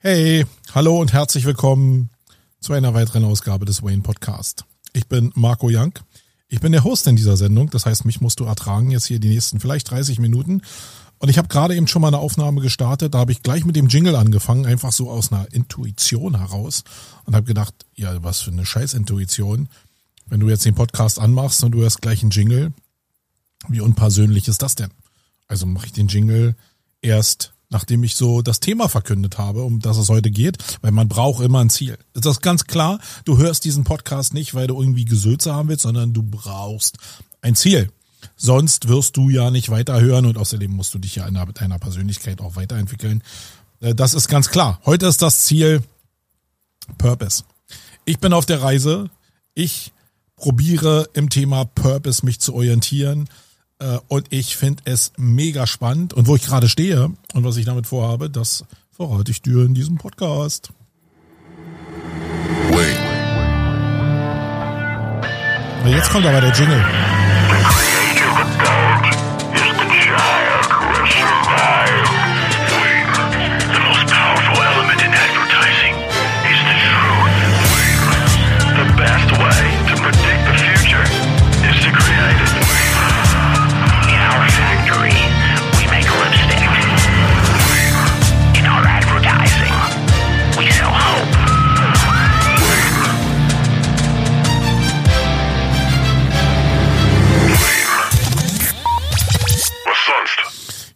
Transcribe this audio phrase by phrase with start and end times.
[0.00, 0.46] Hey,
[0.76, 2.10] hallo und herzlich willkommen
[2.60, 4.64] zu einer weiteren Ausgabe des Wayne Podcast.
[4.92, 5.92] Ich bin Marco Young.
[6.46, 7.68] Ich bin der Host in dieser Sendung.
[7.70, 10.62] Das heißt, mich musst du ertragen jetzt hier die nächsten vielleicht 30 Minuten.
[11.18, 13.12] Und ich habe gerade eben schon mal eine Aufnahme gestartet.
[13.12, 16.84] Da habe ich gleich mit dem Jingle angefangen, einfach so aus einer Intuition heraus
[17.24, 19.68] und habe gedacht, ja, was für eine Scheißintuition.
[20.26, 22.72] Wenn du jetzt den Podcast anmachst und du hörst gleich einen Jingle,
[23.66, 24.92] wie unpersönlich ist das denn?
[25.48, 26.54] Also mache ich den Jingle
[27.02, 31.08] erst nachdem ich so das Thema verkündet habe, um das es heute geht, weil man
[31.08, 31.98] braucht immer ein Ziel.
[32.14, 32.98] Ist das ganz klar?
[33.24, 36.98] Du hörst diesen Podcast nicht, weil du irgendwie Gesülze haben willst, sondern du brauchst
[37.42, 37.90] ein Ziel.
[38.36, 42.40] Sonst wirst du ja nicht weiterhören und außerdem musst du dich ja in deiner Persönlichkeit
[42.40, 43.22] auch weiterentwickeln.
[43.80, 44.80] Äh, das ist ganz klar.
[44.84, 45.82] Heute ist das Ziel
[46.96, 47.44] Purpose.
[48.04, 49.10] Ich bin auf der Reise.
[49.54, 49.92] Ich
[50.36, 53.28] probiere im Thema Purpose mich zu orientieren
[54.08, 56.12] und ich finde es mega spannend.
[56.12, 59.74] Und wo ich gerade stehe und was ich damit vorhabe, das verrate ich dir in
[59.74, 60.70] diesem Podcast.
[62.70, 62.98] Wait.
[65.86, 66.84] Jetzt kommt aber der Jingle.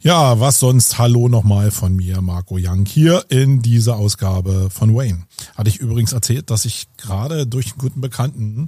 [0.04, 0.98] Ja, was sonst?
[0.98, 5.26] Hallo nochmal von mir, Marco Young, hier in dieser Ausgabe von Wayne.
[5.54, 8.66] Hatte ich übrigens erzählt, dass ich gerade durch einen guten Bekannten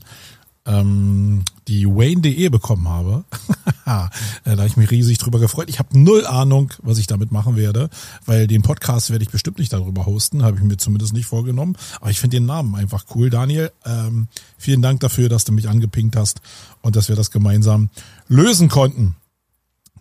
[0.64, 3.24] ähm, die Wayne.de bekommen habe.
[3.86, 4.08] Äh,
[4.44, 5.68] da habe ich mich riesig drüber gefreut.
[5.68, 7.90] Ich habe null Ahnung, was ich damit machen werde,
[8.24, 11.76] weil den Podcast werde ich bestimmt nicht darüber hosten, habe ich mir zumindest nicht vorgenommen.
[12.00, 13.28] Aber ich finde den Namen einfach cool.
[13.28, 16.40] Daniel, ähm, vielen Dank dafür, dass du mich angepinkt hast
[16.80, 17.90] und dass wir das gemeinsam
[18.26, 19.16] lösen konnten.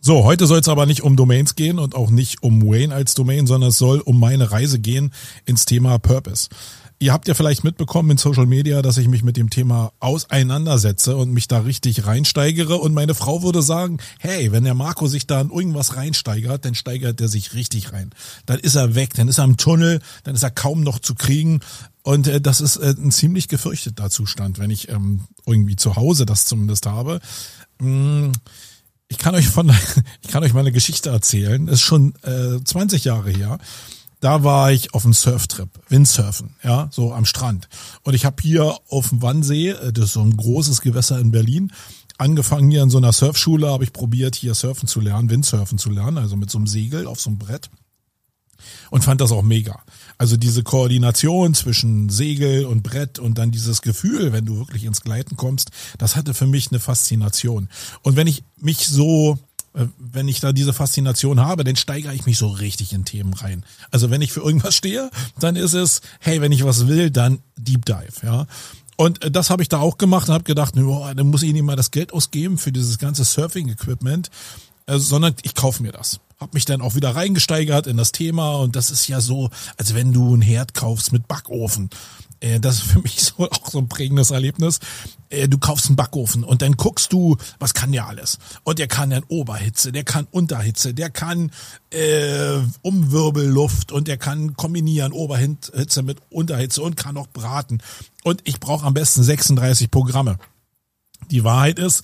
[0.06, 3.14] So, heute soll es aber nicht um Domains gehen und auch nicht um Wayne als
[3.14, 5.14] Domain, sondern es soll um meine Reise gehen
[5.46, 6.50] ins Thema Purpose.
[7.00, 11.16] Ihr habt ja vielleicht mitbekommen in Social Media, dass ich mich mit dem Thema auseinandersetze
[11.16, 12.76] und mich da richtig reinsteigere.
[12.80, 16.76] Und meine Frau würde sagen, hey, wenn der Marco sich da in irgendwas reinsteigert, dann
[16.76, 18.10] steigert er sich richtig rein.
[18.46, 21.16] Dann ist er weg, dann ist er im Tunnel, dann ist er kaum noch zu
[21.16, 21.62] kriegen.
[22.02, 26.26] Und äh, das ist äh, ein ziemlich gefürchteter Zustand, wenn ich ähm, irgendwie zu Hause
[26.26, 27.22] das zumindest habe.
[27.80, 28.34] Mmh
[29.08, 29.70] ich kann euch von,
[30.22, 31.68] ich kann euch mal eine Geschichte erzählen.
[31.68, 33.60] Ist schon äh, 20 Jahre her.
[34.20, 37.68] Da war ich auf einem Surftrip, Windsurfen, ja, so am Strand.
[38.04, 41.32] Und ich habe hier auf dem Wannsee, äh, das ist so ein großes Gewässer in
[41.32, 41.74] Berlin,
[42.18, 45.90] angefangen hier in so einer Surfschule, habe ich probiert, hier surfen zu lernen, Windsurfen zu
[45.90, 47.70] lernen, also mit so einem Segel auf so einem Brett
[48.90, 49.82] und fand das auch mega.
[50.18, 55.02] Also diese Koordination zwischen Segel und Brett und dann dieses Gefühl, wenn du wirklich ins
[55.02, 57.70] Gleiten kommst, das hatte für mich eine Faszination.
[58.02, 59.38] Und wenn ich mich so
[59.74, 63.34] äh, wenn ich da diese Faszination habe, dann steigere ich mich so richtig in Themen
[63.34, 63.66] rein.
[63.92, 65.10] Also wenn ich für irgendwas stehe,
[65.40, 68.46] dann ist es, hey, wenn ich was will, dann Deep Dive, ja.
[68.96, 71.54] Und äh, das habe ich da auch gemacht und habe gedacht, oh, dann muss ich
[71.54, 74.30] nicht mal das Geld ausgeben für dieses ganze Surfing-Equipment,
[74.86, 78.56] äh, sondern ich kaufe mir das habe mich dann auch wieder reingesteigert in das Thema
[78.56, 81.90] und das ist ja so, als wenn du ein Herd kaufst mit Backofen.
[82.42, 84.80] Äh, das ist für mich so auch so ein prägendes Erlebnis.
[85.30, 88.38] Äh, du kaufst einen Backofen und dann guckst du, was kann der alles?
[88.64, 91.52] Und der kann dann Oberhitze, der kann Unterhitze, der kann
[91.92, 97.82] äh, Umwirbelluft und der kann kombinieren Oberhitze mit Unterhitze und kann auch braten.
[98.24, 100.38] Und ich brauche am besten 36 Programme.
[101.32, 102.04] Die Wahrheit ist,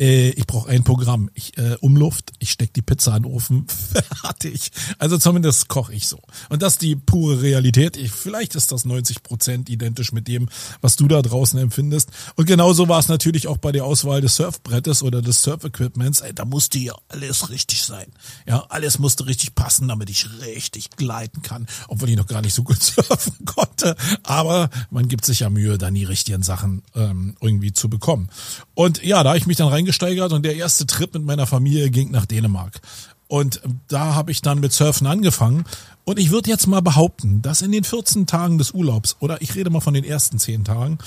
[0.00, 1.30] äh, ich brauche ein Programm.
[1.34, 3.66] Ich äh, Umluft, ich steck die Pizza in den Ofen,
[4.22, 4.72] fertig.
[4.98, 6.20] Also zumindest koche ich so.
[6.48, 7.96] Und das ist die pure Realität.
[7.96, 10.48] Ich, vielleicht ist das 90 Prozent identisch mit dem,
[10.80, 12.10] was du da draußen empfindest.
[12.36, 16.22] Und genauso war es natürlich auch bei der Auswahl des Surfbrettes oder des Surf-Equipments.
[16.34, 18.06] Da musste ja alles richtig sein.
[18.46, 22.54] Ja, alles musste richtig passen, damit ich richtig gleiten kann, obwohl ich noch gar nicht
[22.54, 23.96] so gut surfen konnte.
[24.22, 28.30] Aber man gibt sich ja Mühe, dann die richtigen Sachen ähm, irgendwie zu bekommen.
[28.74, 31.46] Und ja, da habe ich mich dann reingeschrieben reingesteigert und der erste Trip mit meiner
[31.46, 32.80] Familie ging nach Dänemark.
[33.26, 35.64] Und da habe ich dann mit Surfen angefangen.
[36.04, 39.54] Und ich würde jetzt mal behaupten, dass in den 14 Tagen des Urlaubs, oder ich
[39.54, 40.98] rede mal von den ersten 10 Tagen,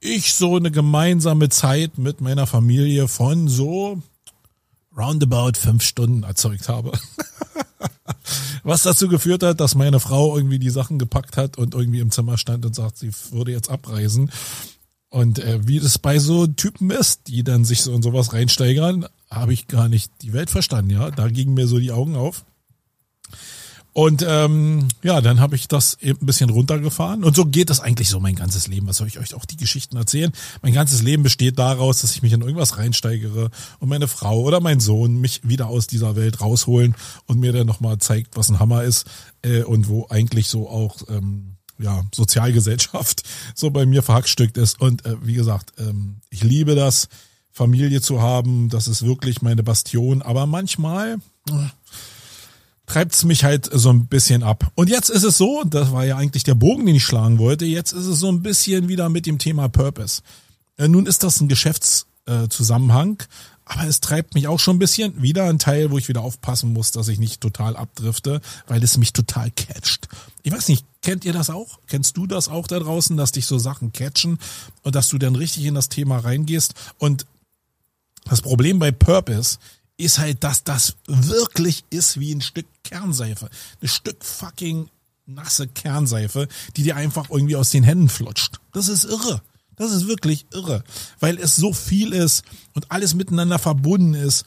[0.00, 4.02] ich so eine gemeinsame Zeit mit meiner Familie von so
[4.96, 6.92] roundabout fünf Stunden erzeugt habe.
[8.62, 12.10] Was dazu geführt hat, dass meine Frau irgendwie die Sachen gepackt hat und irgendwie im
[12.10, 14.30] Zimmer stand und sagt, sie würde jetzt abreisen.
[15.14, 19.06] Und äh, wie das bei so Typen ist, die dann sich so in sowas reinsteigern,
[19.30, 21.12] habe ich gar nicht die Welt verstanden, ja.
[21.12, 22.44] Da gingen mir so die Augen auf.
[23.92, 27.22] Und ähm, ja, dann habe ich das eben ein bisschen runtergefahren.
[27.22, 28.88] Und so geht das eigentlich so mein ganzes Leben.
[28.88, 30.32] Was soll ich euch auch die Geschichten erzählen?
[30.62, 34.58] Mein ganzes Leben besteht daraus, dass ich mich in irgendwas reinsteigere und meine Frau oder
[34.58, 36.96] mein Sohn mich wieder aus dieser Welt rausholen
[37.26, 39.06] und mir dann nochmal zeigt, was ein Hammer ist
[39.42, 43.22] äh, und wo eigentlich so auch ähm, ja, Sozialgesellschaft
[43.54, 44.80] so bei mir verhackstückt ist.
[44.80, 47.08] Und äh, wie gesagt, ähm, ich liebe das,
[47.50, 48.68] Familie zu haben.
[48.68, 50.22] Das ist wirklich meine Bastion.
[50.22, 51.18] Aber manchmal...
[51.48, 51.68] Äh,
[52.86, 54.70] treibt's mich halt so ein bisschen ab.
[54.74, 57.64] Und jetzt ist es so, das war ja eigentlich der Bogen, den ich schlagen wollte,
[57.64, 60.22] jetzt ist es so ein bisschen wieder mit dem Thema Purpose.
[60.76, 63.22] Äh, nun ist das ein Geschäftszusammenhang,
[63.64, 66.72] aber es treibt mich auch schon ein bisschen wieder ein Teil, wo ich wieder aufpassen
[66.72, 70.08] muss, dass ich nicht total abdrifte, weil es mich total catcht.
[70.42, 71.78] Ich weiß nicht, kennt ihr das auch?
[71.86, 74.38] Kennst du das auch da draußen, dass dich so Sachen catchen
[74.82, 76.74] und dass du dann richtig in das Thema reingehst?
[76.98, 77.26] Und
[78.24, 79.58] das Problem bei Purpose
[79.96, 83.48] ist halt, dass das wirklich ist wie ein Stück Kernseife.
[83.80, 84.90] Ein Stück fucking
[85.26, 88.60] nasse Kernseife, die dir einfach irgendwie aus den Händen flutscht.
[88.72, 89.40] Das ist irre.
[89.76, 90.84] Das ist wirklich irre,
[91.20, 92.44] weil es so viel ist
[92.74, 94.44] und alles miteinander verbunden ist.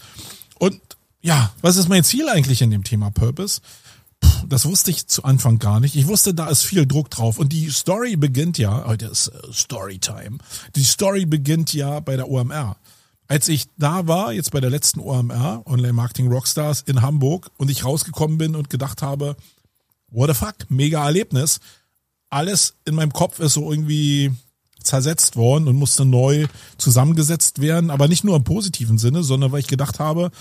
[0.60, 0.80] Und
[1.22, 3.62] ja, was ist mein Ziel eigentlich in dem Thema Purpose?
[4.20, 5.96] Puh, das wusste ich zu Anfang gar nicht.
[5.96, 7.38] Ich wusste, da ist viel Druck drauf.
[7.38, 10.38] Und die Story beginnt ja, heute ist äh, Storytime.
[10.76, 12.78] Die Story beginnt ja bei der OMR.
[13.28, 17.70] Als ich da war, jetzt bei der letzten OMR, Online Marketing Rockstars in Hamburg, und
[17.70, 19.36] ich rausgekommen bin und gedacht habe,
[20.10, 21.60] what the fuck, mega Erlebnis.
[22.30, 24.32] Alles in meinem Kopf ist so irgendwie
[24.88, 26.48] zersetzt worden und musste neu
[26.78, 30.32] zusammengesetzt werden, aber nicht nur im positiven Sinne, sondern weil ich gedacht habe,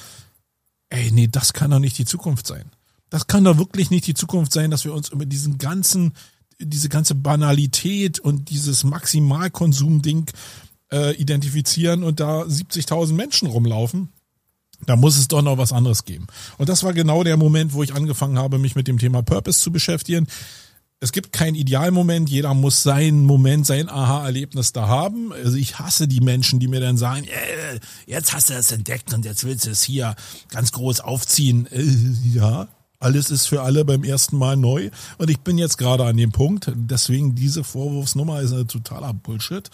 [0.88, 2.70] ey, nee, das kann doch nicht die Zukunft sein.
[3.10, 6.14] Das kann doch wirklich nicht die Zukunft sein, dass wir uns über diesen ganzen,
[6.58, 10.30] diese ganze Banalität und dieses Maximalkonsum-Ding
[10.92, 14.08] äh, identifizieren und da 70.000 Menschen rumlaufen.
[14.84, 16.26] Da muss es doch noch was anderes geben.
[16.58, 19.60] Und das war genau der Moment, wo ich angefangen habe, mich mit dem Thema Purpose
[19.60, 20.26] zu beschäftigen.
[20.98, 25.30] Es gibt keinen Idealmoment, jeder muss seinen Moment, sein Aha-Erlebnis da haben.
[25.32, 29.12] Also ich hasse die Menschen, die mir dann sagen, äh, jetzt hast du es entdeckt
[29.12, 30.16] und jetzt willst du es hier
[30.48, 31.66] ganz groß aufziehen.
[31.70, 31.84] Äh,
[32.32, 36.16] ja, alles ist für alle beim ersten Mal neu und ich bin jetzt gerade an
[36.16, 36.72] dem Punkt.
[36.74, 39.68] Deswegen diese Vorwurfsnummer ist ein totaler Bullshit.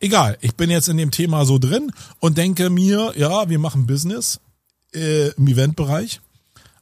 [0.00, 3.86] Egal, ich bin jetzt in dem Thema so drin und denke mir, ja, wir machen
[3.86, 4.38] Business
[4.94, 6.20] äh, im Eventbereich.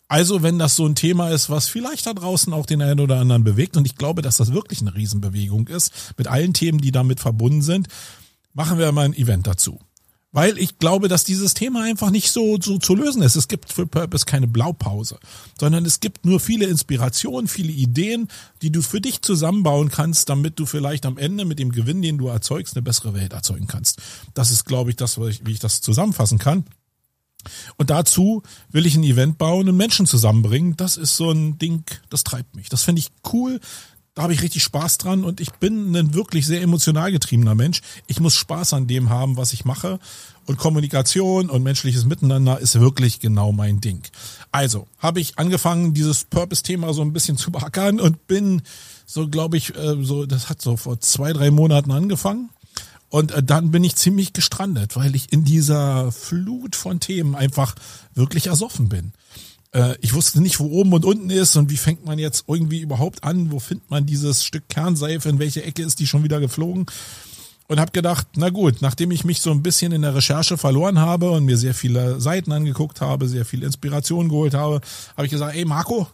[0.08, 3.18] Also, wenn das so ein Thema ist, was vielleicht da draußen auch den einen oder
[3.18, 6.92] anderen bewegt, und ich glaube, dass das wirklich eine Riesenbewegung ist, mit allen Themen, die
[6.92, 7.88] damit verbunden sind,
[8.52, 9.80] machen wir mal ein Event dazu
[10.36, 13.36] weil ich glaube, dass dieses Thema einfach nicht so, so zu lösen ist.
[13.36, 15.18] Es gibt für Purpose keine Blaupause,
[15.58, 18.28] sondern es gibt nur viele Inspirationen, viele Ideen,
[18.60, 22.18] die du für dich zusammenbauen kannst, damit du vielleicht am Ende mit dem Gewinn, den
[22.18, 24.02] du erzeugst, eine bessere Welt erzeugen kannst.
[24.34, 26.64] Das ist, glaube ich, das, wie ich das zusammenfassen kann.
[27.76, 30.76] Und dazu will ich ein Event bauen und Menschen zusammenbringen.
[30.76, 32.68] Das ist so ein Ding, das treibt mich.
[32.68, 33.60] Das finde ich cool
[34.16, 37.82] da habe ich richtig Spaß dran und ich bin ein wirklich sehr emotional getriebener Mensch.
[38.06, 39.98] Ich muss Spaß an dem haben, was ich mache.
[40.46, 44.00] Und Kommunikation und menschliches Miteinander ist wirklich genau mein Ding.
[44.52, 48.62] Also habe ich angefangen, dieses Purpose-Thema so ein bisschen zu beackern und bin
[49.04, 52.48] so, glaube ich, äh, so, das hat so vor zwei, drei Monaten angefangen.
[53.08, 57.74] Und äh, dann bin ich ziemlich gestrandet, weil ich in dieser Flut von Themen einfach
[58.14, 59.12] wirklich ersoffen bin.
[59.72, 62.80] Äh, ich wusste nicht, wo oben und unten ist und wie fängt man jetzt irgendwie
[62.80, 66.40] überhaupt an, wo findet man dieses Stück Kernseife, in welche Ecke ist die schon wieder
[66.40, 66.86] geflogen
[67.68, 71.00] und habe gedacht, na gut, nachdem ich mich so ein bisschen in der Recherche verloren
[71.00, 74.80] habe und mir sehr viele Seiten angeguckt habe, sehr viel Inspiration geholt habe,
[75.16, 76.08] habe ich gesagt, ey Marco,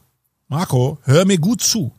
[0.49, 1.93] Marco, hör mir gut zu.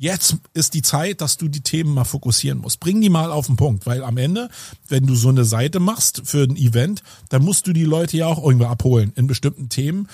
[0.00, 2.78] Jetzt ist die Zeit, dass du die Themen mal fokussieren musst.
[2.78, 4.48] Bring die mal auf den Punkt, weil am Ende,
[4.86, 8.26] wenn du so eine Seite machst für ein Event, dann musst du die Leute ja
[8.26, 10.08] auch irgendwo abholen in bestimmten Themen.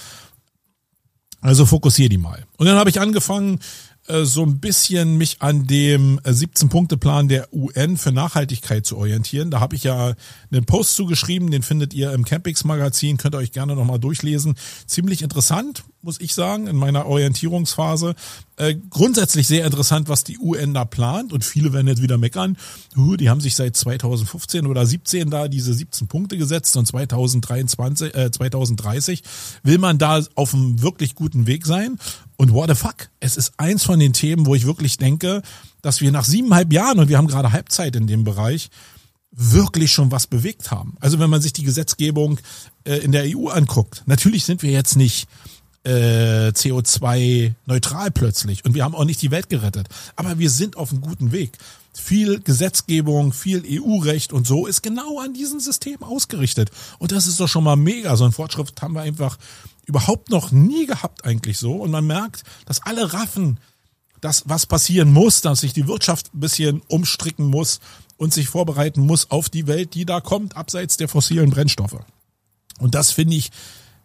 [1.42, 2.46] Also fokussier die mal.
[2.56, 3.60] Und dann habe ich angefangen,
[4.06, 9.50] äh, so ein bisschen mich an dem 17-Punkte-Plan äh, der UN für Nachhaltigkeit zu orientieren.
[9.50, 10.14] Da habe ich ja
[10.50, 14.56] einen Post zugeschrieben, den findet ihr im Campix-Magazin, könnt ihr euch gerne nochmal durchlesen.
[14.86, 18.14] Ziemlich interessant, muss ich sagen, in meiner Orientierungsphase.
[18.56, 21.32] Äh, grundsätzlich sehr interessant, was die UN da plant.
[21.32, 22.56] Und viele werden jetzt wieder meckern.
[22.96, 28.14] Uh, die haben sich seit 2015 oder 17 da diese 17 Punkte gesetzt und 2023,
[28.14, 29.22] äh, 2030
[29.62, 31.98] will man da auf einem wirklich guten Weg sein.
[32.36, 33.08] Und what the fuck?
[33.20, 35.42] Es ist eins von den Themen, wo ich wirklich denke,
[35.82, 38.70] dass wir nach siebeneinhalb Jahren und wir haben gerade Halbzeit in dem Bereich,
[39.36, 40.96] wirklich schon was bewegt haben.
[41.00, 42.38] Also wenn man sich die Gesetzgebung
[42.84, 45.26] äh, in der EU anguckt, natürlich sind wir jetzt nicht
[45.84, 49.88] äh, CO2-neutral plötzlich und wir haben auch nicht die Welt gerettet.
[50.16, 51.58] Aber wir sind auf einem guten Weg.
[51.92, 56.70] Viel Gesetzgebung, viel EU-Recht und so ist genau an diesem System ausgerichtet.
[56.98, 58.16] Und das ist doch schon mal mega.
[58.16, 59.38] So ein Fortschritt haben wir einfach
[59.86, 61.76] überhaupt noch nie gehabt eigentlich so.
[61.76, 63.60] Und man merkt, dass alle raffen,
[64.20, 67.80] dass was passieren muss, dass sich die Wirtschaft ein bisschen umstricken muss
[68.16, 72.00] und sich vorbereiten muss auf die Welt, die da kommt, abseits der fossilen Brennstoffe.
[72.78, 73.50] Und das finde ich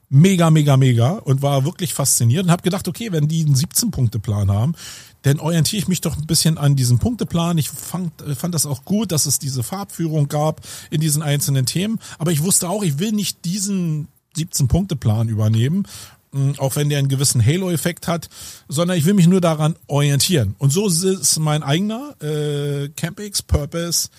[0.09, 4.51] mega, mega, mega und war wirklich fasziniert und habe gedacht, okay, wenn die einen 17-Punkte-Plan
[4.51, 4.73] haben,
[5.21, 7.57] dann orientiere ich mich doch ein bisschen an diesem Punkteplan.
[7.57, 11.99] Ich fand, fand das auch gut, dass es diese Farbführung gab in diesen einzelnen Themen.
[12.17, 15.85] Aber ich wusste auch, ich will nicht diesen 17-Punkte-Plan übernehmen,
[16.31, 18.29] hm, auch wenn der einen gewissen Halo-Effekt hat,
[18.67, 20.55] sondern ich will mich nur daran orientieren.
[20.57, 24.09] Und so ist mein eigener äh, CampX Purpose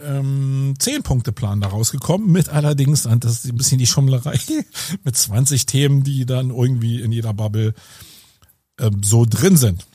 [0.00, 4.38] ähm, 10-Punkte-Plan da rausgekommen, mit allerdings, das ist ein bisschen die Schummlerei,
[5.04, 7.74] mit 20 Themen, die dann irgendwie in jeder Bubble
[8.78, 9.86] ähm, so drin sind.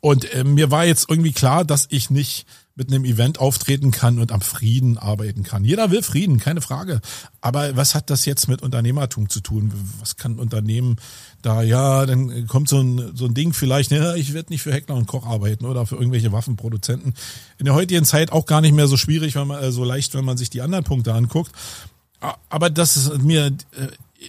[0.00, 4.18] Und äh, mir war jetzt irgendwie klar, dass ich nicht mit einem Event auftreten kann
[4.18, 5.64] und am Frieden arbeiten kann.
[5.64, 7.00] Jeder will Frieden, keine Frage.
[7.40, 9.72] Aber was hat das jetzt mit Unternehmertum zu tun?
[10.00, 10.96] Was kann Unternehmen
[11.40, 14.72] da, ja, dann kommt so ein, so ein Ding vielleicht, ja, ich werde nicht für
[14.72, 17.14] Heckler und Koch arbeiten oder für irgendwelche Waffenproduzenten.
[17.58, 20.14] In der heutigen Zeit auch gar nicht mehr so schwierig, wenn man, äh, so leicht,
[20.14, 21.52] wenn man sich die anderen Punkte anguckt.
[22.48, 23.52] Aber das ist mir, äh,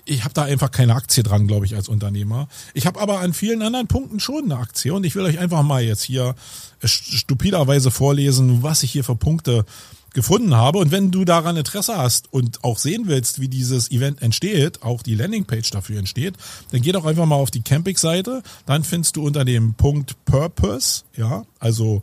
[0.05, 2.47] ich habe da einfach keine Aktie dran, glaube ich, als Unternehmer.
[2.73, 5.63] Ich habe aber an vielen anderen Punkten schon eine Aktie und ich will euch einfach
[5.63, 6.35] mal jetzt hier
[6.83, 9.65] stupiderweise vorlesen, was ich hier für Punkte
[10.13, 10.79] gefunden habe.
[10.79, 15.03] Und wenn du daran Interesse hast und auch sehen willst, wie dieses Event entsteht, auch
[15.03, 16.35] die Landingpage dafür entsteht,
[16.71, 18.41] dann geh doch einfach mal auf die Campix-Seite.
[18.65, 22.01] Dann findest du unter dem Punkt Purpose, ja, also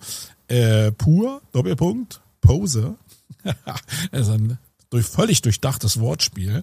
[0.48, 2.96] äh, pur, Doppelpunkt, Pose.
[4.12, 4.58] das ist ein
[4.92, 6.62] durch, völlig durchdachtes Wortspiel.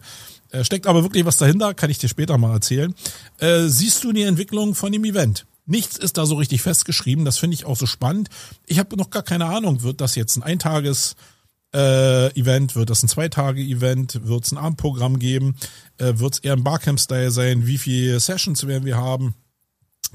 [0.51, 2.93] Äh, steckt aber wirklich was dahinter, kann ich dir später mal erzählen.
[3.37, 5.45] Äh, siehst du die Entwicklung von dem Event?
[5.65, 8.29] Nichts ist da so richtig festgeschrieben, das finde ich auch so spannend.
[8.65, 11.15] Ich habe noch gar keine Ahnung, wird das jetzt ein Eintages
[11.75, 15.55] äh, Event, wird das ein Zwei-Tage-Event, wird es ein Abendprogramm geben,
[15.97, 19.35] äh, wird es eher ein Barcamp-Style sein, wie viele Sessions werden wir haben?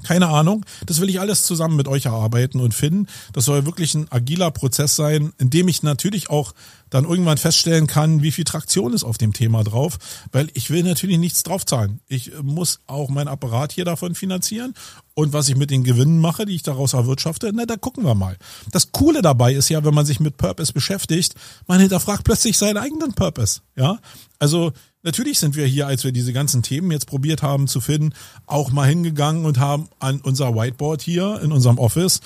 [0.02, 0.66] Keine Ahnung.
[0.86, 3.06] Das will ich alles zusammen mit euch erarbeiten und finden.
[3.32, 6.52] Das soll wirklich ein agiler Prozess sein, in dem ich natürlich auch
[6.90, 9.98] dann irgendwann feststellen kann, wie viel Traktion ist auf dem Thema drauf,
[10.32, 12.00] weil ich will natürlich nichts draufzahlen.
[12.08, 14.74] Ich muss auch mein Apparat hier davon finanzieren
[15.14, 18.14] und was ich mit den Gewinnen mache, die ich daraus erwirtschafte, na, da gucken wir
[18.14, 18.36] mal.
[18.70, 21.34] Das Coole dabei ist ja, wenn man sich mit Purpose beschäftigt,
[21.66, 23.98] man hinterfragt plötzlich seinen eigenen Purpose, ja?
[24.38, 24.72] Also,
[25.06, 28.14] Natürlich sind wir hier, als wir diese ganzen Themen jetzt probiert haben zu finden,
[28.46, 32.22] auch mal hingegangen und haben an unser Whiteboard hier in unserem Office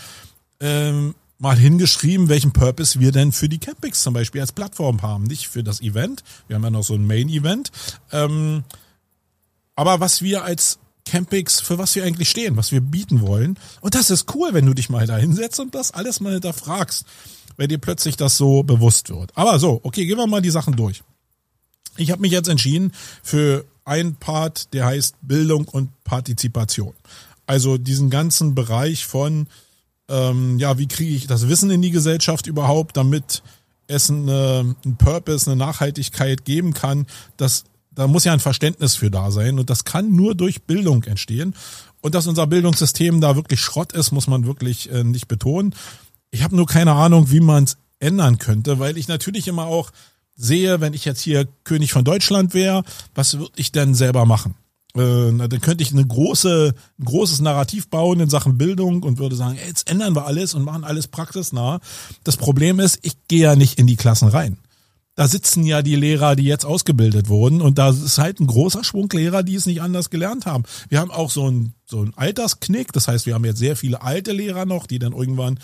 [0.61, 5.25] ähm, mal hingeschrieben, welchen Purpose wir denn für die Campings zum Beispiel als Plattform haben.
[5.25, 7.73] Nicht für das Event, wir haben ja noch so ein Main-Event,
[8.12, 8.62] ähm,
[9.75, 10.78] aber was wir als
[11.09, 13.59] Campings, für was wir eigentlich stehen, was wir bieten wollen.
[13.81, 17.07] Und das ist cool, wenn du dich mal da hinsetzt und das alles mal hinterfragst,
[17.57, 19.33] wenn dir plötzlich das so bewusst wird.
[19.35, 21.03] Aber so, okay, gehen wir mal die Sachen durch.
[21.97, 26.93] Ich habe mich jetzt entschieden für einen Part, der heißt Bildung und Partizipation.
[27.47, 29.49] Also diesen ganzen Bereich von,
[30.09, 33.43] ähm, ja, wie kriege ich das Wissen in die Gesellschaft überhaupt, damit
[33.87, 37.07] es eine, ein Purpose, eine Nachhaltigkeit geben kann,
[37.38, 37.65] das
[37.99, 41.57] da muss ja ein Verständnis für da sein und das kann nur durch Bildung entstehen.
[42.00, 45.75] Und dass unser Bildungssystem da wirklich Schrott ist, muss man wirklich äh, nicht betonen.
[46.31, 49.90] Ich habe nur keine Ahnung, wie man es ändern könnte, weil ich natürlich immer auch
[50.37, 52.85] sehe, wenn ich jetzt hier König von Deutschland wäre,
[53.17, 54.55] was würde ich denn selber machen?
[54.95, 59.35] Äh, dann könnte ich eine große, ein großes Narrativ bauen in Sachen Bildung und würde
[59.35, 61.81] sagen, ey, jetzt ändern wir alles und machen alles praxisnah.
[62.23, 64.57] Das Problem ist, ich gehe ja nicht in die Klassen rein.
[65.19, 68.85] Da sitzen ja die Lehrer, die jetzt ausgebildet wurden und da ist halt ein großer
[68.85, 70.63] Schwung Lehrer, die es nicht anders gelernt haben.
[70.91, 74.01] Wir haben auch so ein so ein Altersknick, das heißt, wir haben jetzt sehr viele
[74.01, 75.59] alte Lehrer noch, die dann irgendwann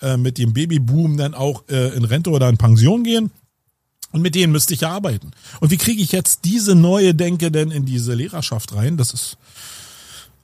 [0.00, 3.30] äh, mit dem Babyboom dann auch äh, in Rente oder in Pension gehen.
[4.10, 5.32] Und mit denen müsste ich ja arbeiten.
[5.60, 8.96] Und wie kriege ich jetzt diese neue Denke denn in diese Lehrerschaft rein?
[8.96, 9.36] Das ist,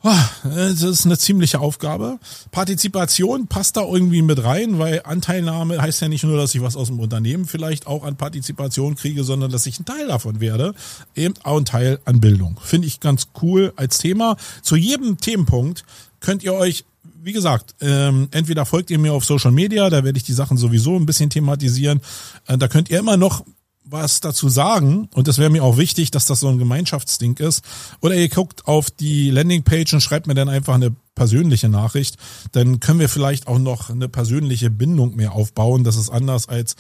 [0.03, 2.19] das ist eine ziemliche Aufgabe.
[2.51, 6.77] Partizipation passt da irgendwie mit rein, weil Anteilnahme heißt ja nicht nur, dass ich was
[6.77, 10.75] aus dem Unternehmen vielleicht auch an Partizipation kriege, sondern dass ich ein Teil davon werde.
[11.15, 12.59] Eben auch ein Teil an Bildung.
[12.63, 14.37] Finde ich ganz cool als Thema.
[14.63, 15.85] Zu jedem Themenpunkt
[16.21, 16.85] könnt ihr euch
[17.23, 20.57] wie gesagt, ähm, entweder folgt ihr mir auf Social Media, da werde ich die Sachen
[20.57, 22.01] sowieso ein bisschen thematisieren.
[22.47, 23.45] Äh, da könnt ihr immer noch
[23.91, 27.65] was dazu sagen und das wäre mir auch wichtig, dass das so ein Gemeinschaftsding ist.
[28.01, 32.17] Oder ihr guckt auf die Landingpage und schreibt mir dann einfach eine persönliche Nachricht.
[32.53, 35.85] Dann können wir vielleicht auch noch eine persönliche Bindung mehr aufbauen.
[35.85, 36.77] Das ist anders als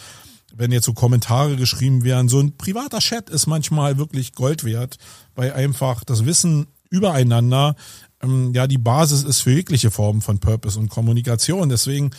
[0.56, 2.28] wenn jetzt so Kommentare geschrieben werden.
[2.28, 4.96] So ein privater Chat ist manchmal wirklich Gold wert,
[5.36, 7.76] weil einfach das Wissen übereinander
[8.22, 11.68] ähm, ja die Basis ist für jegliche Form von Purpose und Kommunikation.
[11.68, 12.10] Deswegen,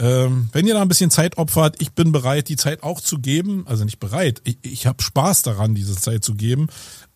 [0.00, 3.18] ähm, wenn ihr da ein bisschen Zeit opfert, ich bin bereit, die Zeit auch zu
[3.18, 3.64] geben.
[3.66, 6.68] Also nicht bereit, ich, ich habe Spaß daran, diese Zeit zu geben,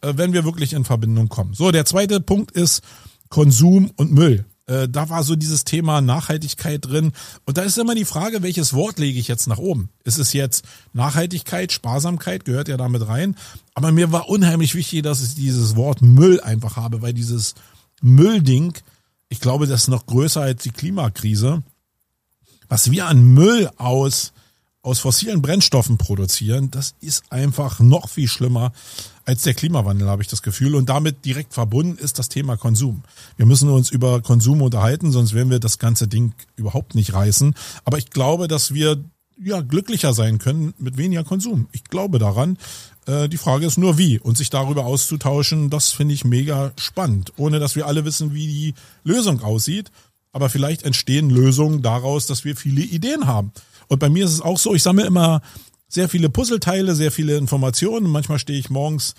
[0.03, 1.55] äh, wenn wir wirklich in Verbindung kommen.
[1.55, 2.83] So, der zweite Punkt ist
[3.31, 4.45] Konsum und Müll.
[4.67, 7.13] Äh, da war so dieses Thema Nachhaltigkeit drin.
[7.47, 9.89] Und da ist immer die Frage, welches Wort lege ich jetzt nach oben?
[10.05, 13.35] Ist es jetzt Nachhaltigkeit, Sparsamkeit, gehört ja damit rein.
[13.73, 17.55] Aber mir war unheimlich wichtig, dass ich dieses Wort Müll einfach habe, weil dieses
[18.03, 18.75] Müllding,
[19.31, 21.63] ich glaube, das ist noch größer als die Klimakrise.
[22.69, 24.33] Was wir an Müll aus,
[24.83, 28.73] aus fossilen Brennstoffen produzieren, das ist einfach noch viel schlimmer
[29.27, 30.75] als der Klimawandel, habe ich das Gefühl.
[30.75, 33.03] Und damit direkt verbunden ist das Thema Konsum.
[33.37, 37.55] Wir müssen uns über Konsum unterhalten, sonst werden wir das ganze Ding überhaupt nicht reißen.
[37.85, 39.03] Aber ich glaube, dass wir
[39.43, 41.69] ja glücklicher sein können mit weniger Konsum.
[41.73, 42.59] Ich glaube daran.
[43.07, 44.19] Äh, die Frage ist nur wie.
[44.19, 47.33] Und sich darüber auszutauschen, das finde ich mega spannend.
[47.37, 49.91] Ohne dass wir alle wissen, wie die Lösung aussieht.
[50.35, 53.53] Aber vielleicht entstehen Lösungen daraus, dass wir viele Ideen haben.
[53.87, 55.43] Und bei mir ist es auch so, ich sammle immer
[55.89, 58.11] sehr viele Puzzleteile, sehr viele Informationen.
[58.11, 59.15] Manchmal stehe ich morgens,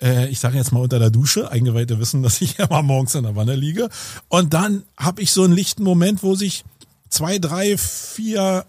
[0.00, 1.50] äh, ich sage jetzt mal unter der Dusche.
[1.50, 3.90] Eingeweihte wissen, dass ich immer morgens in der Wanne liege.
[4.28, 6.64] Und dann habe ich so einen lichten Moment, wo sich
[7.08, 8.64] zwei, drei, vier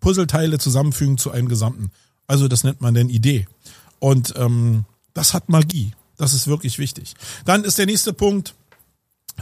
[0.00, 1.90] Puzzleteile zusammenfügen zu einem Gesamten.
[2.26, 3.46] Also das nennt man denn Idee.
[3.98, 5.92] Und ähm, das hat Magie.
[6.16, 7.12] Das ist wirklich wichtig.
[7.44, 8.54] Dann ist der nächste Punkt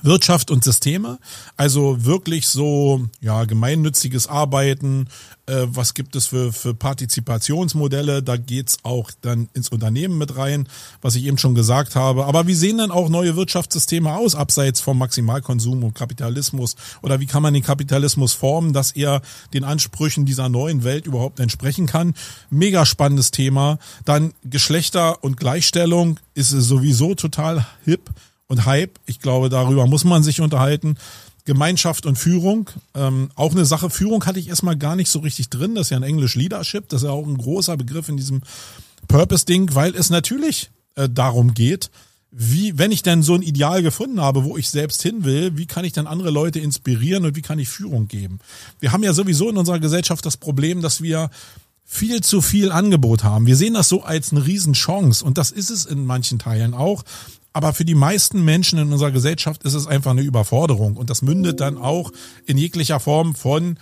[0.00, 1.18] Wirtschaft und Systeme,
[1.56, 5.08] also wirklich so ja gemeinnütziges Arbeiten.
[5.46, 8.22] Äh, was gibt es für, für Partizipationsmodelle?
[8.22, 10.68] Da geht's auch dann ins Unternehmen mit rein,
[11.02, 12.24] was ich eben schon gesagt habe.
[12.24, 16.74] Aber wie sehen dann auch neue Wirtschaftssysteme aus, abseits vom Maximalkonsum und Kapitalismus?
[17.02, 19.20] Oder wie kann man den Kapitalismus formen, dass er
[19.52, 22.14] den Ansprüchen dieser neuen Welt überhaupt entsprechen kann?
[22.50, 23.78] Mega spannendes Thema.
[24.04, 28.10] Dann Geschlechter und Gleichstellung ist sowieso total hip
[28.52, 28.98] und Hype.
[29.06, 30.96] Ich glaube, darüber muss man sich unterhalten.
[31.46, 33.90] Gemeinschaft und Führung, ähm, auch eine Sache.
[33.90, 35.74] Führung hatte ich erstmal gar nicht so richtig drin.
[35.74, 36.88] Das ist ja ein Englisch Leadership.
[36.90, 38.42] Das ist ja auch ein großer Begriff in diesem
[39.08, 41.90] Purpose-Ding, weil es natürlich äh, darum geht,
[42.30, 45.66] wie, wenn ich denn so ein Ideal gefunden habe, wo ich selbst hin will, wie
[45.66, 48.38] kann ich dann andere Leute inspirieren und wie kann ich Führung geben?
[48.80, 51.30] Wir haben ja sowieso in unserer Gesellschaft das Problem, dass wir
[51.84, 53.46] viel zu viel Angebot haben.
[53.46, 57.02] Wir sehen das so als eine Riesenchance und das ist es in manchen Teilen auch.
[57.52, 60.96] Aber für die meisten Menschen in unserer Gesellschaft ist es einfach eine Überforderung.
[60.96, 62.12] Und das mündet dann auch
[62.46, 63.78] in jeglicher Form von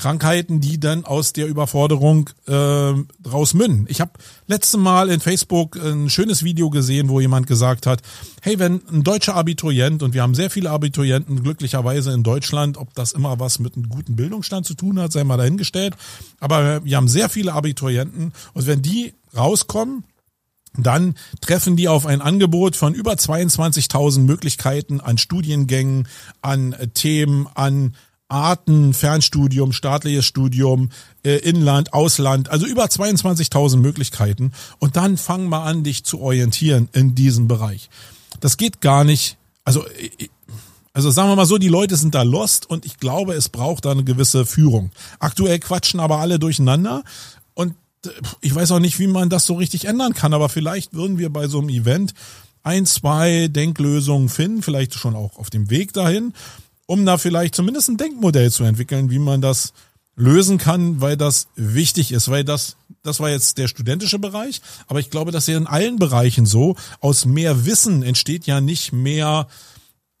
[0.00, 3.84] Krankheiten, die dann aus der Überforderung äh, draus münden.
[3.88, 4.12] Ich habe
[4.46, 8.00] letzte Mal in Facebook ein schönes Video gesehen, wo jemand gesagt hat,
[8.40, 12.94] hey, wenn ein deutscher Abiturient, und wir haben sehr viele Abiturienten glücklicherweise in Deutschland, ob
[12.94, 15.94] das immer was mit einem guten Bildungsstand zu tun hat, sei mal dahingestellt,
[16.40, 20.04] aber wir haben sehr viele Abiturienten und wenn die rauskommen
[20.76, 26.08] dann treffen die auf ein Angebot von über 22.000 Möglichkeiten an Studiengängen,
[26.42, 27.94] an äh, Themen, an
[28.28, 30.90] Arten, Fernstudium, staatliches Studium,
[31.24, 34.52] äh, Inland, Ausland, also über 22.000 Möglichkeiten.
[34.78, 37.90] Und dann fang mal an, dich zu orientieren in diesem Bereich.
[38.38, 39.36] Das geht gar nicht.
[39.64, 40.28] Also, äh,
[40.92, 43.84] also sagen wir mal so, die Leute sind da lost und ich glaube, es braucht
[43.84, 44.90] da eine gewisse Führung.
[45.18, 47.04] Aktuell quatschen aber alle durcheinander
[48.40, 51.30] ich weiß auch nicht, wie man das so richtig ändern kann, aber vielleicht würden wir
[51.30, 52.14] bei so einem Event
[52.62, 56.34] ein, zwei Denklösungen finden, vielleicht schon auch auf dem Weg dahin,
[56.86, 59.72] um da vielleicht zumindest ein Denkmodell zu entwickeln, wie man das
[60.16, 65.00] lösen kann, weil das wichtig ist, weil das, das war jetzt der studentische Bereich, aber
[65.00, 66.76] ich glaube, das ist ja in allen Bereichen so.
[67.00, 69.46] Aus mehr Wissen entsteht ja nicht mehr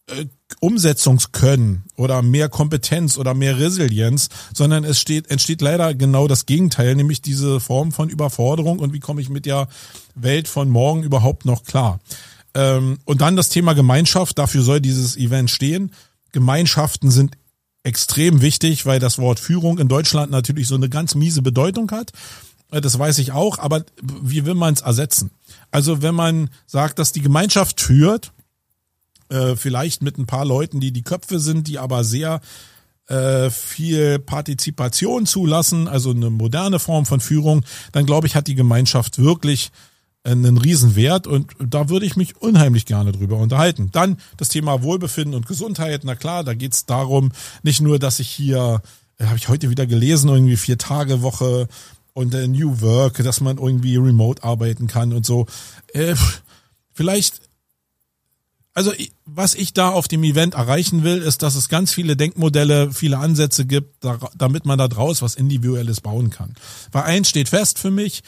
[0.06, 0.26] äh,
[0.60, 6.96] Umsetzungskönnen oder mehr Kompetenz oder mehr Resilienz, sondern es steht, entsteht leider genau das Gegenteil,
[6.96, 9.68] nämlich diese Form von Überforderung und wie komme ich mit der
[10.14, 12.00] Welt von morgen überhaupt noch klar.
[12.54, 15.92] Ähm, und dann das Thema Gemeinschaft, dafür soll dieses Event stehen.
[16.32, 17.36] Gemeinschaften sind
[17.82, 22.12] extrem wichtig, weil das Wort Führung in Deutschland natürlich so eine ganz miese Bedeutung hat.
[22.70, 25.30] Äh, das weiß ich auch, aber wie will man es ersetzen?
[25.70, 28.32] Also wenn man sagt, dass die Gemeinschaft führt,
[29.30, 32.40] äh, vielleicht mit ein paar Leuten, die die Köpfe sind, die aber sehr
[33.06, 38.54] äh, viel Partizipation zulassen, also eine moderne Form von Führung, dann glaube ich, hat die
[38.54, 39.70] Gemeinschaft wirklich
[40.22, 43.88] einen Riesenwert und da würde ich mich unheimlich gerne drüber unterhalten.
[43.90, 48.20] Dann das Thema Wohlbefinden und Gesundheit, na klar, da geht es darum, nicht nur, dass
[48.20, 48.82] ich hier,
[49.18, 51.68] äh, habe ich heute wieder gelesen, irgendwie vier Tage Woche
[52.12, 55.46] und äh, New Work, dass man irgendwie remote arbeiten kann und so.
[55.94, 56.14] Äh,
[56.92, 57.40] vielleicht
[58.74, 58.92] also
[59.24, 63.18] was ich da auf dem Event erreichen will, ist, dass es ganz viele Denkmodelle, viele
[63.18, 64.04] Ansätze gibt,
[64.36, 66.54] damit man da draus was Individuelles bauen kann.
[66.92, 68.22] Weil eins steht fest für mich,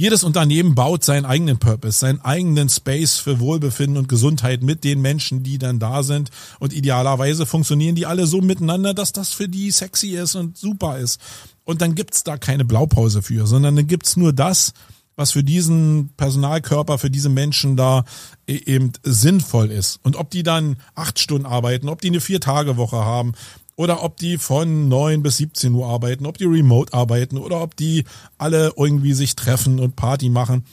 [0.00, 5.00] Jedes Unternehmen baut seinen eigenen Purpose, seinen eigenen Space für Wohlbefinden und Gesundheit mit den
[5.00, 6.30] Menschen, die dann da sind.
[6.60, 10.98] Und idealerweise funktionieren die alle so miteinander, dass das für die sexy ist und super
[10.98, 11.20] ist.
[11.64, 14.72] Und dann gibt's da keine Blaupause für, sondern dann gibt's nur das,
[15.18, 18.04] was für diesen Personalkörper, für diese Menschen da
[18.46, 19.98] e-, eben sinnvoll ist.
[20.04, 23.32] Und ob die dann acht Stunden arbeiten, ob die eine Vier-Tage-Woche haben
[23.74, 27.74] oder ob die von neun bis 17 Uhr arbeiten, ob die remote arbeiten oder ob
[27.74, 28.04] die
[28.38, 30.64] alle irgendwie sich treffen und Party machen.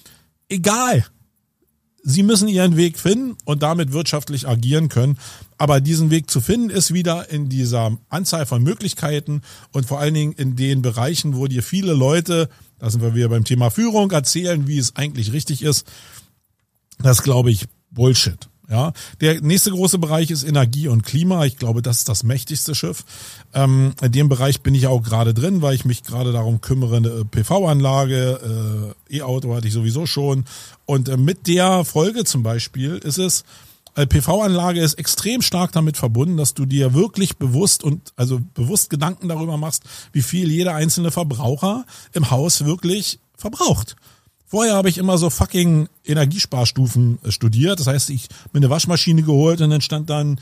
[0.48, 1.04] Egal.
[2.04, 5.18] Sie müssen ihren Weg finden und damit wirtschaftlich agieren können.
[5.58, 9.42] Aber diesen Weg zu finden ist wieder in dieser Anzahl von Möglichkeiten
[9.72, 13.30] und vor allen Dingen in den Bereichen, wo dir viele Leute da sind wir wieder
[13.30, 15.88] beim Thema Führung, erzählen, wie es eigentlich richtig ist.
[17.00, 18.38] Das glaube ich Bullshit.
[18.68, 21.46] Ja, der nächste große Bereich ist Energie und Klima.
[21.46, 23.04] Ich glaube, das ist das mächtigste Schiff.
[23.54, 26.98] Ähm, in dem Bereich bin ich auch gerade drin, weil ich mich gerade darum kümmere,
[26.98, 30.46] eine PV-Anlage, äh, E-Auto hatte ich sowieso schon.
[30.88, 33.44] Und äh, mit der Folge zum Beispiel ist es,
[33.96, 38.90] äh, PV-Anlage ist extrem stark damit verbunden, dass du dir wirklich bewusst und also bewusst
[38.90, 43.96] Gedanken darüber machst, wie viel jeder einzelne Verbraucher im Haus wirklich verbraucht.
[44.46, 47.80] Vorher habe ich immer so fucking Energiesparstufen äh, studiert.
[47.80, 50.40] Das heißt, ich mir eine Waschmaschine geholt und dann stand dann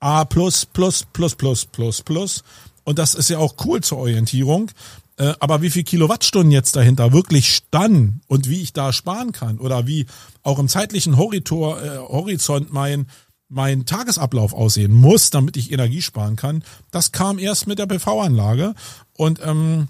[0.00, 2.44] A plus plus plus plus plus plus.
[2.84, 4.70] Und das ist ja auch cool zur Orientierung.
[5.16, 9.58] Äh, aber wie viel Kilowattstunden jetzt dahinter wirklich standen und wie ich da sparen kann
[9.58, 10.06] oder wie
[10.42, 13.06] auch im zeitlichen Horitor, äh, Horizont mein,
[13.48, 18.74] mein Tagesablauf aussehen muss, damit ich Energie sparen kann, das kam erst mit der PV-Anlage.
[19.12, 19.86] Und ähm,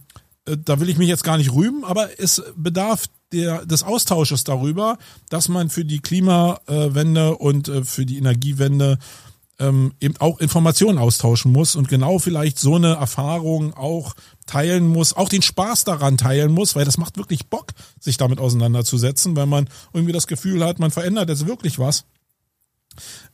[0.47, 4.45] äh, da will ich mich jetzt gar nicht rühmen, aber es bedarf der, des Austausches
[4.45, 4.99] darüber,
[5.31, 8.99] dass man für die Klimawende und äh, für die Energiewende
[9.59, 14.15] ähm, eben auch Informationen austauschen muss und genau vielleicht so eine Erfahrung auch
[14.47, 18.41] teilen muss, auch den Spaß daran teilen muss, weil das macht wirklich Bock, sich damit
[18.41, 22.05] auseinanderzusetzen, weil man irgendwie das Gefühl hat, man verändert jetzt wirklich was,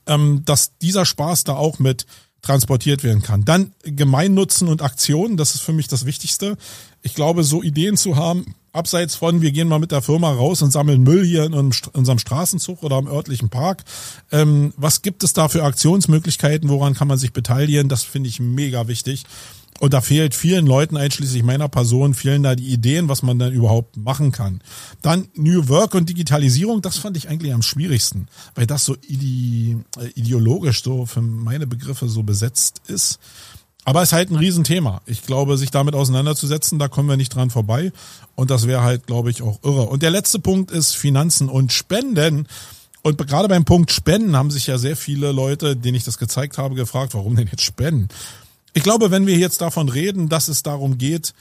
[0.07, 2.07] ähm, dass dieser Spaß da auch mit
[2.43, 3.45] transportiert werden kann.
[3.45, 6.57] Dann Gemeinnutzen und Aktionen, das ist für mich das Wichtigste.
[7.03, 10.63] Ich glaube, so Ideen zu haben, abseits von, wir gehen mal mit der Firma raus
[10.63, 13.85] und sammeln Müll hier in unserem Straßenzug oder im örtlichen Park.
[14.31, 16.69] Ähm, was gibt es da für Aktionsmöglichkeiten?
[16.69, 17.89] Woran kann man sich beteiligen?
[17.89, 19.25] Das finde ich mega wichtig.
[19.81, 23.55] Und da fehlt vielen Leuten, einschließlich meiner Person, fehlen da die Ideen, was man dann
[23.55, 24.61] überhaupt machen kann.
[25.01, 29.83] Dann New Work und Digitalisierung, das fand ich eigentlich am schwierigsten, weil das so ide
[30.15, 33.19] ideologisch so für meine Begriffe so besetzt ist.
[33.85, 35.01] Aber es ist halt ein Riesenthema.
[35.07, 37.93] Ich glaube, sich damit auseinanderzusetzen, da kommen wir nicht dran vorbei.
[38.35, 39.87] Und das wäre halt, glaube ich, auch irre.
[39.87, 42.47] Und der letzte Punkt ist Finanzen und Spenden.
[43.03, 46.59] Und gerade beim Punkt Spenden haben sich ja sehr viele Leute, denen ich das gezeigt
[46.59, 48.09] habe, gefragt, warum denn jetzt Spenden?
[48.75, 51.33] Ich glaube, wenn wir jetzt davon reden, dass es darum geht,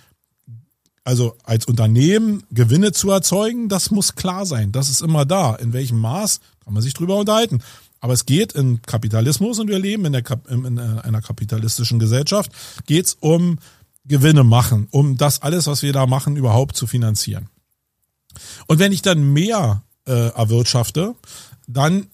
[1.03, 4.71] also als Unternehmen Gewinne zu erzeugen, das muss klar sein.
[4.71, 5.55] Das ist immer da.
[5.55, 7.61] In welchem Maß kann man sich drüber unterhalten.
[7.99, 12.51] Aber es geht in Kapitalismus und wir leben in, der, in äh, einer kapitalistischen Gesellschaft,
[12.85, 13.59] geht es um
[14.05, 17.49] Gewinne machen, um das alles, was wir da machen, überhaupt zu finanzieren.
[18.67, 21.15] Und wenn ich dann mehr äh, erwirtschafte,
[21.67, 22.07] dann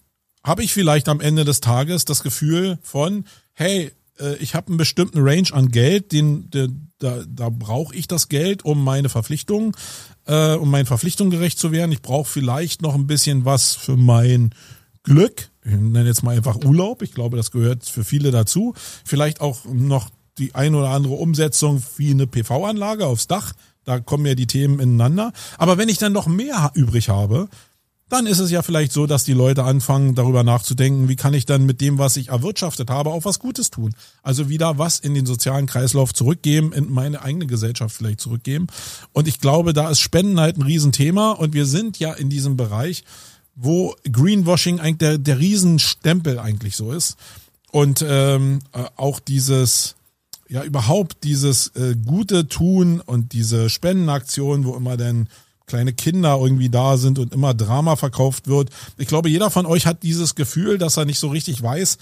[0.43, 4.77] habe ich vielleicht am Ende des Tages das Gefühl von, hey, äh, ich habe einen
[4.77, 9.73] bestimmten Range an Geld, den, den da, da brauche ich das Geld, um meine Verpflichtungen,
[10.25, 11.91] äh, um meinen Verpflichtungen gerecht zu werden.
[11.91, 14.55] Ich brauche vielleicht noch ein bisschen was für mein
[15.03, 18.73] Glück, ich nenne jetzt mal einfach Urlaub, ich glaube, das gehört für viele dazu.
[19.03, 24.25] Vielleicht auch noch die ein oder andere Umsetzung wie eine PV-Anlage aufs Dach, da kommen
[24.25, 25.31] ja die Themen ineinander.
[25.57, 27.47] Aber wenn ich dann noch mehr übrig habe,
[28.09, 31.45] dann ist es ja vielleicht so, dass die Leute anfangen, darüber nachzudenken, wie kann ich
[31.45, 33.95] dann mit dem, was ich erwirtschaftet habe, auch was Gutes tun.
[34.21, 38.67] Also wieder was in den sozialen Kreislauf zurückgeben, in meine eigene Gesellschaft vielleicht zurückgeben.
[39.11, 42.57] Und ich glaube, da ist Spenden halt ein Riesenthema und wir sind ja in diesem
[42.57, 43.03] Bereich,
[43.55, 47.17] wo Greenwashing eigentlich der, der Riesenstempel eigentlich so ist.
[47.71, 49.95] Und ähm, äh, auch dieses,
[50.47, 55.27] ja, überhaupt dieses äh, gute Tun und diese Spendenaktion, wo immer denn
[55.65, 58.69] kleine Kinder irgendwie da sind und immer Drama verkauft wird.
[58.97, 61.97] Ich glaube, jeder von euch hat dieses Gefühl, dass er nicht so richtig weiß,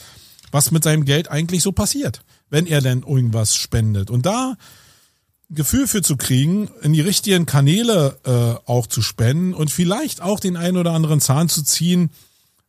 [0.51, 4.11] was mit seinem Geld eigentlich so passiert, wenn er denn irgendwas spendet.
[4.11, 4.57] Und da
[5.53, 10.39] Gefühl für zu kriegen, in die richtigen Kanäle äh, auch zu spenden und vielleicht auch
[10.39, 12.09] den einen oder anderen Zahn zu ziehen,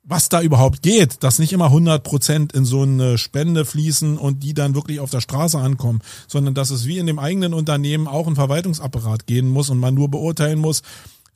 [0.04, 4.42] was da überhaupt geht, dass nicht immer 100 Prozent in so eine Spende fließen und
[4.42, 8.06] die dann wirklich auf der Straße ankommen, sondern dass es wie in dem eigenen Unternehmen
[8.06, 10.82] auch ein Verwaltungsapparat gehen muss und man nur beurteilen muss,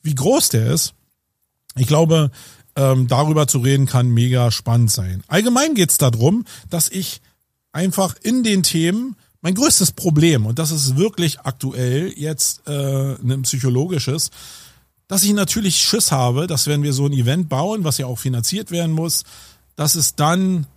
[0.03, 0.93] wie groß der ist.
[1.75, 2.29] Ich glaube,
[2.75, 5.23] ähm, darüber zu reden kann mega spannend sein.
[5.27, 7.21] Allgemein geht es darum, dass ich
[7.71, 13.43] einfach in den Themen mein größtes Problem, und das ist wirklich aktuell jetzt äh, ein
[13.43, 14.31] psychologisches,
[15.07, 18.19] dass ich natürlich Schiss habe, dass wenn wir so ein Event bauen, was ja auch
[18.19, 19.23] finanziert werden muss,
[19.75, 20.67] dass es dann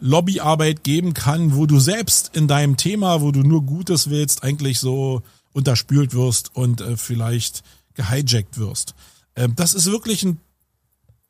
[0.00, 4.78] Lobbyarbeit geben kann, wo du selbst in deinem Thema, wo du nur Gutes willst, eigentlich
[4.80, 7.62] so unterspült wirst und äh, vielleicht
[7.94, 8.94] gehijackt wirst.
[9.36, 10.38] Ähm, das ist wirklich ein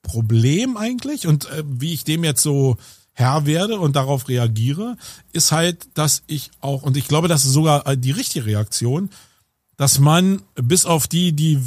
[0.02, 2.76] Problem eigentlich und äh, wie ich dem jetzt so
[3.12, 4.96] Herr werde und darauf reagiere,
[5.33, 9.11] ist halt, dass ich auch, und ich glaube, das ist sogar äh, die richtige Reaktion,
[9.77, 11.59] dass man bis auf die, die,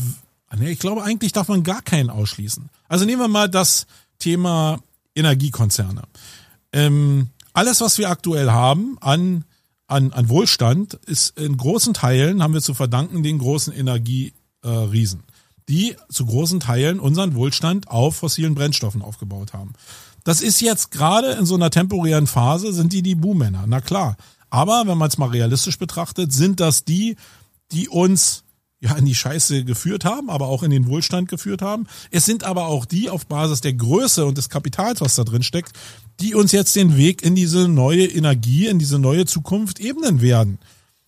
[0.56, 2.70] nee, ich glaube, eigentlich darf man gar keinen ausschließen.
[2.88, 3.88] Also nehmen wir mal das
[4.20, 4.80] Thema
[5.16, 6.04] Energiekonzerne.
[6.72, 9.46] Ähm, alles, was wir aktuell haben an,
[9.88, 15.24] an, an Wohlstand, ist in großen Teilen, haben wir zu verdanken, den großen Energieriesen,
[15.70, 19.74] die zu großen Teilen unseren Wohlstand auf fossilen Brennstoffen aufgebaut haben.
[20.24, 24.16] Das ist jetzt gerade in so einer temporären Phase, sind die die Buhmänner, na klar.
[24.50, 27.16] Aber wenn man es mal realistisch betrachtet, sind das die,
[27.72, 28.44] die uns
[28.84, 31.88] ja in die Scheiße geführt haben, aber auch in den Wohlstand geführt haben.
[32.12, 35.42] Es sind aber auch die auf Basis der Größe und des Kapitals, was da drin
[35.42, 35.72] steckt,
[36.20, 40.60] die uns jetzt den Weg in diese neue Energie, in diese neue Zukunft ebnen werden.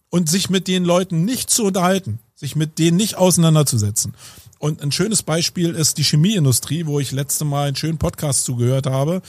[0.09, 4.13] Und sich mit den Leuten nicht zu unterhalten, sich mit denen nicht auseinanderzusetzen.
[4.59, 8.87] Und ein schönes Beispiel ist die Chemieindustrie, wo ich letzte Mal einen schönen Podcast zugehört
[8.87, 9.21] habe.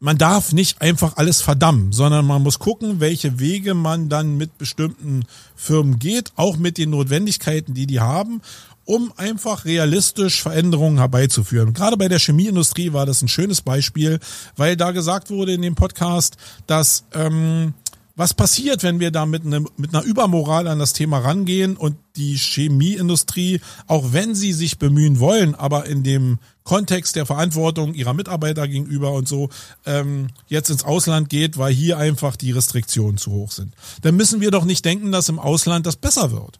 [0.00, 4.56] Man darf nicht einfach alles verdammen, sondern man muss gucken, welche Wege man dann mit
[4.56, 5.24] bestimmten
[5.56, 8.40] Firmen geht, auch mit den Notwendigkeiten, die die haben,
[8.84, 11.74] um einfach realistisch Veränderungen herbeizuführen.
[11.74, 14.20] Gerade bei der Chemieindustrie war das ein schönes Beispiel,
[14.56, 17.74] weil da gesagt wurde in dem Podcast, dass ähm,
[18.18, 21.96] was passiert, wenn wir da mit, ne, mit einer Übermoral an das Thema rangehen und
[22.16, 28.14] die Chemieindustrie, auch wenn sie sich bemühen wollen, aber in dem Kontext der Verantwortung ihrer
[28.14, 29.50] Mitarbeiter gegenüber und so
[29.86, 33.72] ähm, jetzt ins Ausland geht, weil hier einfach die Restriktionen zu hoch sind.
[34.02, 36.58] Dann müssen wir doch nicht denken, dass im Ausland das besser wird,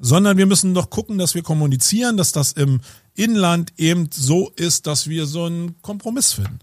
[0.00, 2.80] sondern wir müssen doch gucken, dass wir kommunizieren, dass das im
[3.14, 6.58] Inland eben so ist, dass wir so einen Kompromiss finden.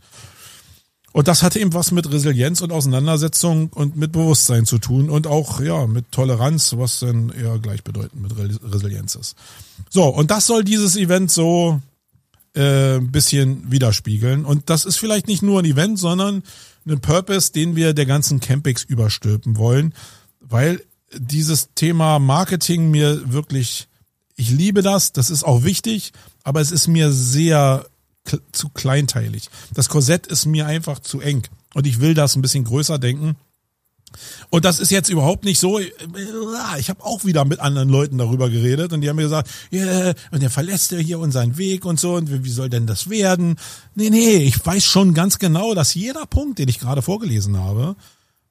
[1.16, 5.28] Und das hatte eben was mit Resilienz und Auseinandersetzung und mit Bewusstsein zu tun und
[5.28, 9.38] auch ja mit Toleranz, was dann eher gleichbedeutend mit Resilienz ist.
[9.90, 11.80] So, und das soll dieses Event so
[12.54, 14.44] äh, bisschen widerspiegeln.
[14.44, 16.44] Und das ist vielleicht nicht nur ein Event, sondern
[16.86, 19.94] ein Purpose, den wir der ganzen Campix überstülpen wollen,
[20.42, 20.82] weil
[21.18, 23.88] dieses Thema Marketing mir wirklich,
[24.36, 26.12] ich liebe das, das ist auch wichtig,
[26.44, 27.86] aber es ist mir sehr
[28.52, 29.50] zu kleinteilig.
[29.74, 31.44] Das Korsett ist mir einfach zu eng.
[31.74, 33.36] Und ich will das ein bisschen größer denken.
[34.50, 35.78] Und das ist jetzt überhaupt nicht so.
[35.80, 40.14] Ich habe auch wieder mit anderen Leuten darüber geredet und die haben mir gesagt, yeah,
[40.32, 43.58] und der verlässt ja hier unseren Weg und so und wie soll denn das werden?
[43.94, 47.98] Nee, nee, ich weiß schon ganz genau, dass jeder Punkt, den ich gerade vorgelesen habe,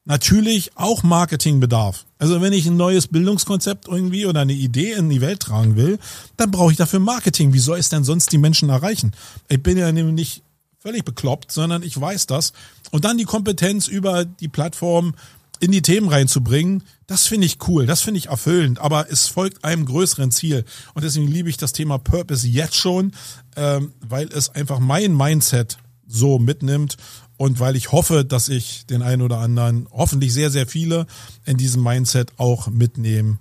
[0.05, 2.05] natürlich auch Marketing bedarf.
[2.19, 5.99] Also wenn ich ein neues Bildungskonzept irgendwie oder eine Idee in die Welt tragen will,
[6.37, 7.53] dann brauche ich dafür Marketing.
[7.53, 9.13] Wie soll es denn sonst die Menschen erreichen?
[9.49, 10.43] Ich bin ja nämlich nicht
[10.79, 12.53] völlig bekloppt, sondern ich weiß das.
[12.91, 15.15] Und dann die Kompetenz über die Plattform
[15.61, 19.65] in die Themen reinzubringen, das finde ich cool, das finde ich erfüllend, aber es folgt
[19.65, 20.65] einem größeren Ziel.
[20.95, 23.13] Und deswegen liebe ich das Thema Purpose jetzt schon,
[23.57, 26.97] ähm, weil es einfach mein Mindset so mitnimmt
[27.37, 31.07] und weil ich hoffe, dass ich den einen oder anderen, hoffentlich sehr, sehr viele,
[31.45, 33.41] in diesem Mindset auch mitnehmen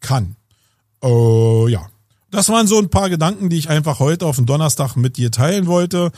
[0.00, 0.36] kann.
[1.02, 1.88] Äh, ja,
[2.30, 5.30] das waren so ein paar Gedanken, die ich einfach heute auf den Donnerstag mit dir
[5.30, 6.12] teilen wollte.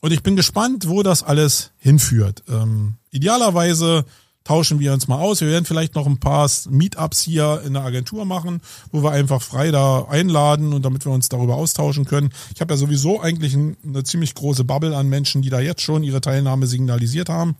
[0.00, 2.42] Und ich bin gespannt, wo das alles hinführt.
[2.48, 4.04] Ähm, idealerweise
[4.44, 5.40] tauschen wir uns mal aus.
[5.40, 9.42] Wir werden vielleicht noch ein paar Meetups hier in der Agentur machen, wo wir einfach
[9.42, 12.30] frei da einladen und damit wir uns darüber austauschen können.
[12.54, 16.02] Ich habe ja sowieso eigentlich eine ziemlich große Bubble an Menschen, die da jetzt schon
[16.02, 17.56] ihre Teilnahme signalisiert haben.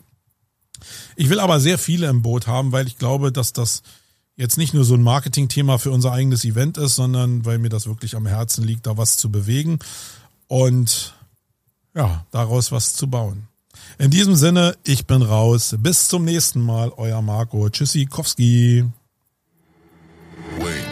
[1.16, 3.82] Ich will aber sehr viele im Boot haben, weil ich glaube, dass das
[4.36, 7.86] jetzt nicht nur so ein Marketingthema für unser eigenes Event ist, sondern weil mir das
[7.86, 9.78] wirklich am Herzen liegt, da was zu bewegen
[10.48, 11.14] und
[11.94, 13.46] ja, daraus was zu bauen.
[13.98, 15.76] In diesem Sinne, ich bin raus.
[15.78, 18.84] Bis zum nächsten Mal, euer Marco Tschüssikowski.
[20.58, 20.91] Wait.